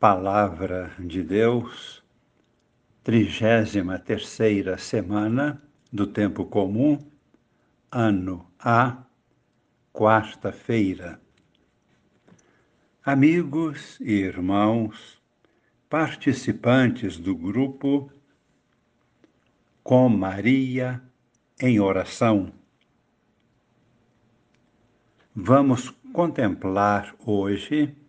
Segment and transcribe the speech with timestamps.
[0.00, 2.02] Palavra de Deus,
[3.04, 6.98] trigésima terceira semana do tempo comum,
[7.92, 9.04] ano A,
[9.92, 11.20] quarta-feira.
[13.04, 15.20] Amigos e irmãos,
[15.90, 18.10] participantes do grupo
[19.82, 21.02] Com Maria
[21.60, 22.50] em oração.
[25.36, 27.99] Vamos contemplar hoje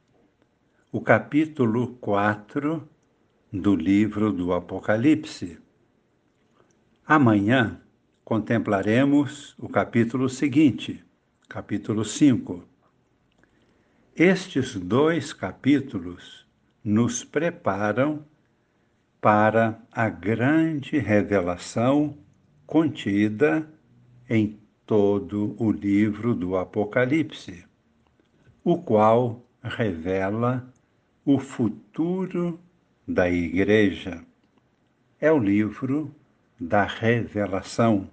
[0.93, 2.85] o capítulo 4
[3.49, 5.57] do livro do Apocalipse.
[7.07, 7.79] Amanhã
[8.25, 11.01] contemplaremos o capítulo seguinte,
[11.47, 12.65] capítulo 5.
[14.13, 16.46] Estes dois capítulos
[16.83, 18.25] nos preparam
[19.21, 22.18] para a grande revelação
[22.68, 23.65] contida
[24.29, 27.63] em todo o livro do Apocalipse,
[28.61, 30.71] o qual revela
[31.24, 32.59] o futuro
[33.08, 34.25] da Igreja.
[35.19, 36.13] É o livro
[36.59, 38.09] da Revelação.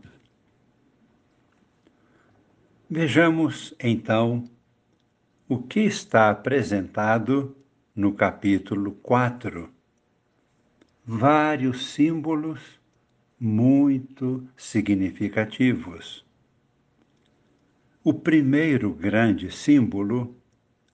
[2.89, 4.45] Vejamos, então,
[5.49, 7.57] o que está apresentado
[7.97, 9.71] no capítulo 4.
[11.05, 12.79] Vários símbolos
[13.41, 16.27] muito significativos.
[18.05, 20.38] O primeiro grande símbolo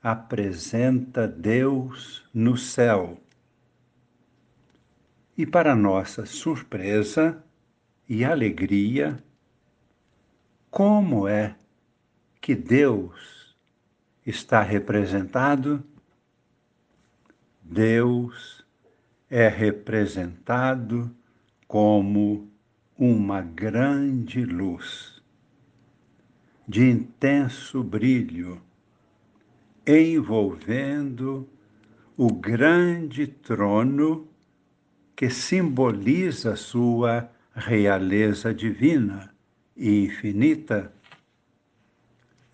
[0.05, 3.19] apresenta Deus no céu.
[5.35, 7.43] E para nossa surpresa
[8.07, 9.17] e alegria,
[10.71, 11.57] como é
[12.39, 13.57] que Deus
[14.27, 15.83] está representado?
[17.63, 18.63] Deus
[19.31, 21.11] é representado
[21.67, 22.53] como
[22.99, 25.23] uma grande luz,
[26.69, 28.61] de intenso brilho
[29.87, 31.49] envolvendo
[32.17, 34.29] o grande trono
[35.15, 39.33] que simboliza sua realeza divina
[39.77, 40.93] e infinita.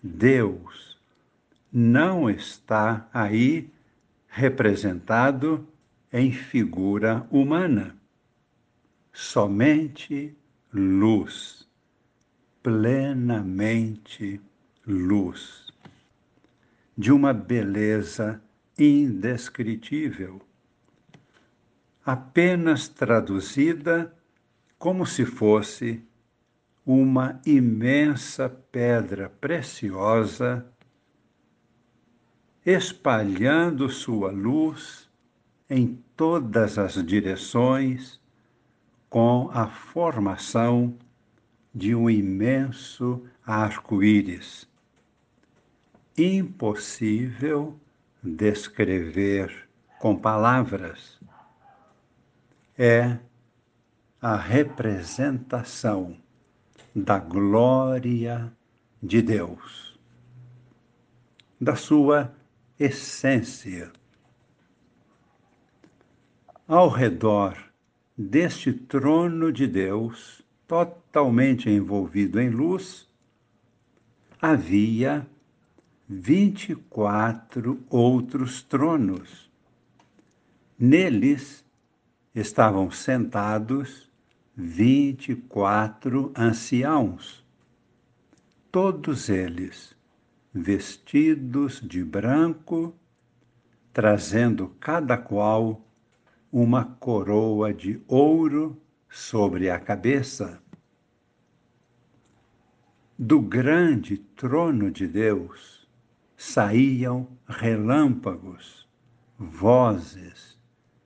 [0.01, 0.97] Deus
[1.71, 3.69] não está aí
[4.27, 5.67] representado
[6.11, 7.95] em figura humana,
[9.13, 10.35] somente
[10.73, 11.67] luz,
[12.61, 14.41] plenamente
[14.85, 15.60] luz
[17.01, 18.39] de uma beleza
[18.77, 20.39] indescritível,
[22.05, 24.15] apenas traduzida
[24.77, 25.99] como se fosse
[26.85, 30.63] uma imensa pedra preciosa
[32.63, 35.09] espalhando sua luz
[35.67, 38.21] em todas as direções
[39.09, 40.95] com a formação
[41.73, 44.69] de um imenso arco-íris
[46.17, 47.79] impossível
[48.21, 49.67] descrever
[49.99, 51.19] com palavras.
[52.77, 53.17] É
[54.21, 56.17] a representação
[56.93, 58.51] da glória
[59.01, 59.99] de Deus,
[61.59, 62.33] da sua
[62.79, 63.91] essência.
[66.67, 67.57] Ao redor
[68.17, 73.07] deste trono de Deus, totalmente envolvido em luz,
[74.41, 75.27] havia
[76.13, 79.49] vinte e quatro outros tronos.
[80.77, 81.63] Neles
[82.35, 84.11] estavam sentados
[84.53, 87.45] vinte e quatro anciãos,
[88.69, 89.95] todos eles
[90.53, 92.93] vestidos de branco,
[93.93, 95.81] trazendo cada qual
[96.51, 98.77] uma coroa de ouro
[99.09, 100.61] sobre a cabeça.
[103.17, 105.80] Do grande trono de Deus,
[106.43, 108.89] saíam relâmpagos,
[109.37, 110.57] vozes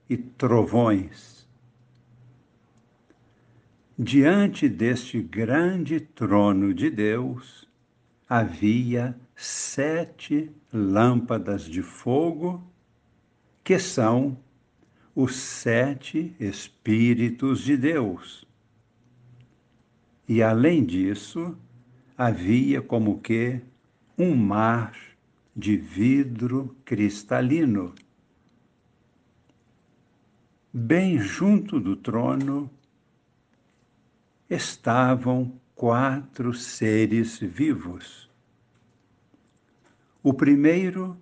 [0.08, 1.46] e trovões.
[3.98, 7.68] Diante deste grande trono de Deus
[8.26, 12.66] havia sete lâmpadas de fogo,
[13.62, 14.38] que são
[15.14, 18.48] os sete Espíritos de Deus.
[20.26, 21.54] E além disso,
[22.16, 23.60] havia como que
[24.18, 24.94] um mar
[25.56, 27.94] de vidro cristalino.
[30.70, 32.70] Bem junto do trono
[34.50, 38.30] estavam quatro seres vivos.
[40.22, 41.18] O primeiro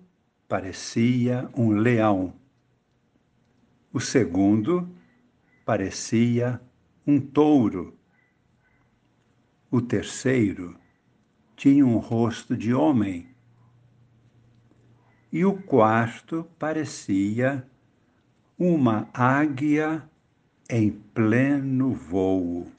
[0.49, 2.33] parecia um leão.
[3.93, 4.89] O segundo
[5.63, 6.59] parecia
[7.07, 7.97] um touro.
[9.71, 10.77] O terceiro
[11.55, 13.33] tinha um rosto de homem
[15.35, 17.67] e o quarto parecia
[18.57, 20.09] uma águia
[20.69, 22.71] em pleno voo.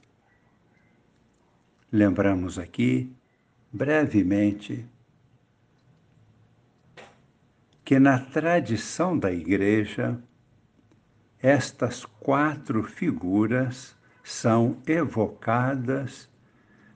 [1.92, 3.14] Lembramos aqui,
[3.70, 4.86] brevemente,
[7.84, 10.18] que na tradição da Igreja,
[11.38, 13.94] estas quatro figuras
[14.24, 16.26] são evocadas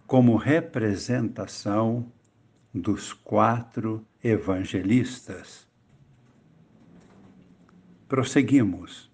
[0.06, 2.10] como representação
[2.72, 5.66] dos quatro evangelistas.
[8.08, 9.10] Prosseguimos.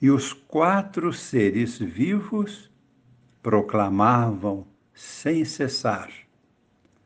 [0.00, 2.70] E os quatro seres vivos
[3.42, 6.10] proclamavam sem cessar: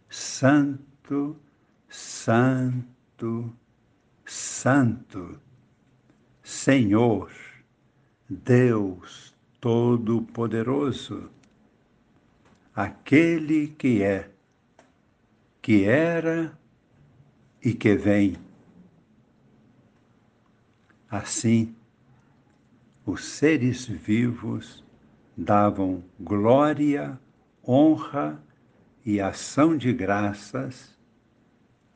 [0.09, 1.37] Santo,
[1.89, 3.53] Santo,
[4.25, 5.41] Santo,
[6.43, 7.33] Senhor,
[8.29, 11.31] Deus Todo-Poderoso,
[12.75, 14.31] aquele que é,
[15.65, 16.53] que era
[17.65, 18.37] e que vem.
[21.09, 21.75] Assim,
[23.07, 24.85] os seres vivos
[25.35, 27.19] davam glória,
[27.67, 28.39] honra
[29.07, 30.99] e ação de graças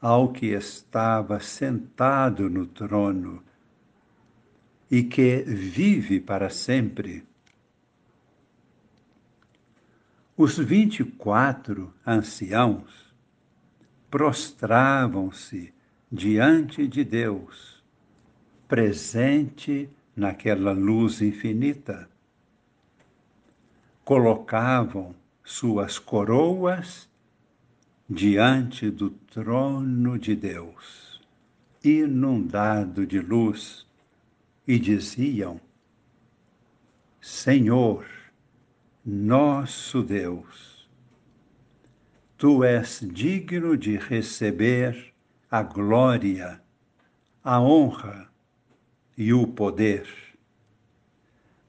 [0.00, 3.44] ao que estava sentado no trono
[4.90, 7.22] e que vive para sempre.
[10.34, 13.07] Os vinte e quatro anciãos
[14.10, 15.72] prostravam-se
[16.10, 17.82] diante de Deus,
[18.66, 22.08] presente naquela luz infinita.
[24.04, 25.14] Colocavam
[25.44, 27.08] suas coroas
[28.08, 31.20] diante do trono de Deus,
[31.84, 33.86] inundado de luz,
[34.66, 35.60] e diziam:
[37.20, 38.06] Senhor,
[39.04, 40.77] nosso Deus,
[42.38, 45.12] tu és digno de receber
[45.50, 46.62] a glória,
[47.42, 48.30] a honra
[49.16, 50.06] e o poder,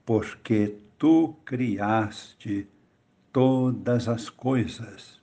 [0.06, 2.68] porque tu criaste
[3.33, 5.19] todas as coisas.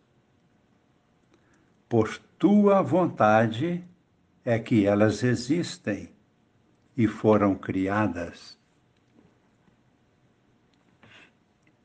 [1.89, 3.85] Por tua vontade
[4.45, 6.11] é que elas existem
[6.97, 8.59] e foram criadas.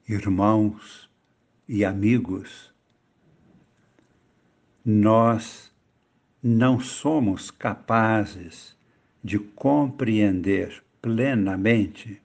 [0.08, 1.08] Irmãos
[1.68, 2.71] e amigos,
[4.84, 5.72] nós
[6.42, 8.76] não somos capazes
[9.24, 12.20] de compreender plenamente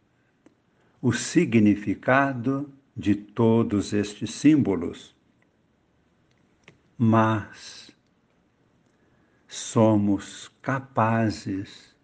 [1.02, 5.14] o significado de todos estes símbolos,
[6.96, 7.90] mas
[9.46, 11.94] somos capazes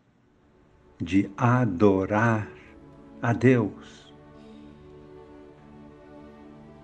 [1.00, 2.48] de adorar
[3.22, 4.12] a Deus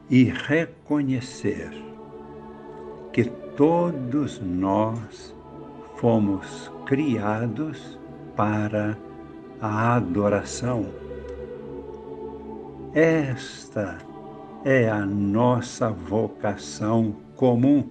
[0.09, 1.88] e reconhecer
[3.19, 3.25] que
[3.56, 5.35] todos nós
[5.97, 7.99] fomos criados
[8.37, 8.97] para
[9.61, 10.87] a adoração.
[12.94, 13.99] Esta
[14.65, 17.88] é a nossa vocação comum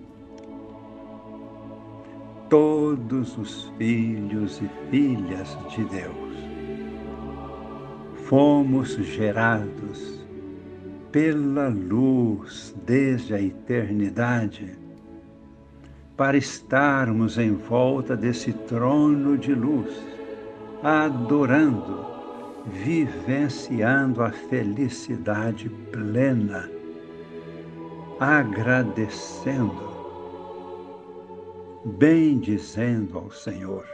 [2.48, 6.38] todos os filhos e filhas de Deus.
[8.30, 10.26] Fomos gerados
[11.12, 14.87] pela luz desde a eternidade
[16.18, 20.04] para estarmos em volta desse trono de luz,
[20.84, 22.06] adorando,
[22.66, 26.70] vivenciando a felicidade plena,
[28.20, 29.88] agradecendo
[31.88, 33.86] bendizendo ao Senhor.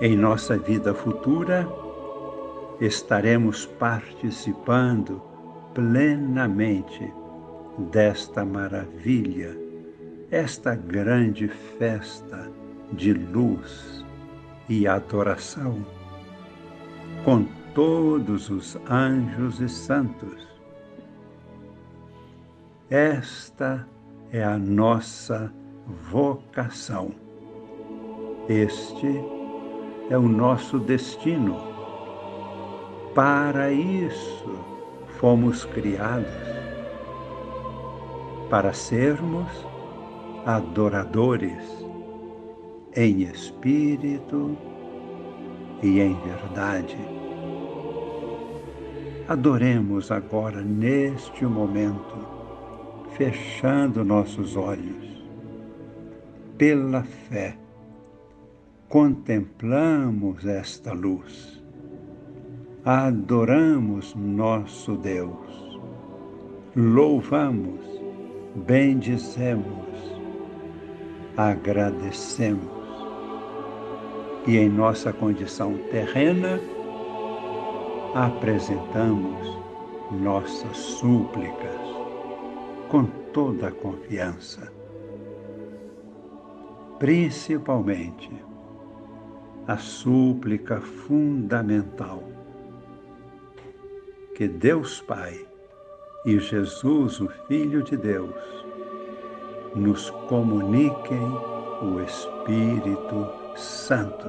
[0.00, 1.68] Em nossa vida futura,
[2.80, 5.20] estaremos participando
[5.74, 7.12] plenamente
[7.80, 9.56] desta maravilha,
[10.30, 12.50] esta grande festa
[12.92, 14.04] de luz
[14.68, 15.84] e adoração,
[17.24, 17.44] com
[17.74, 20.48] todos os anjos e santos.
[22.90, 23.86] Esta
[24.32, 25.52] é a nossa
[26.10, 27.12] vocação.
[28.48, 29.20] Este
[30.10, 31.56] é o nosso destino.
[33.14, 34.64] Para isso
[35.18, 36.50] fomos criados
[38.50, 39.48] para sermos
[40.44, 41.86] adoradores
[42.96, 44.58] em espírito
[45.82, 46.98] e em verdade.
[49.28, 52.16] Adoremos agora, neste momento,
[53.16, 55.24] fechando nossos olhos.
[56.58, 57.56] Pela fé,
[58.88, 61.62] contemplamos esta luz,
[62.84, 65.78] adoramos nosso Deus,
[66.74, 67.99] louvamos,
[68.54, 69.88] bendizemos,
[71.36, 72.80] agradecemos.
[74.46, 76.58] e em nossa condição terrena,
[78.14, 79.58] apresentamos
[80.10, 81.80] nossas súplicas
[82.88, 84.72] com toda a confiança.
[86.98, 88.30] Principalmente
[89.68, 92.24] a súplica fundamental
[94.34, 95.49] que Deus Pai
[96.24, 98.34] e Jesus, o Filho de Deus,
[99.74, 101.26] nos comuniquem
[101.82, 104.28] o Espírito Santo,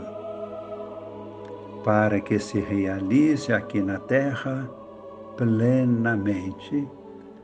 [1.84, 4.70] para que se realize aqui na terra
[5.36, 6.88] plenamente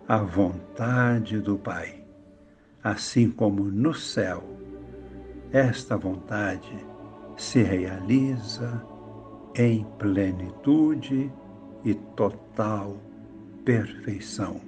[0.08, 2.06] a vontade do Pai,
[2.84, 4.44] assim como no céu,
[5.52, 6.86] esta vontade
[7.36, 8.82] se realiza
[9.56, 11.32] em plenitude
[11.84, 12.98] e total
[13.68, 14.62] perfeição.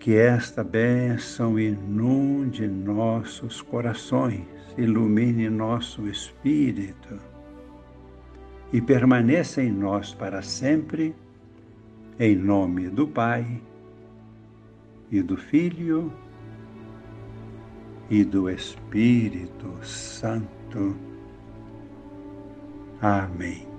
[0.00, 4.44] Que esta bênção inunde nossos corações,
[4.76, 7.16] ilumine nosso espírito
[8.72, 11.14] e permaneça em nós para sempre,
[12.18, 13.62] em nome do Pai
[15.12, 16.12] e do Filho
[18.10, 20.96] e do Espírito Santo.
[23.00, 23.73] Amém.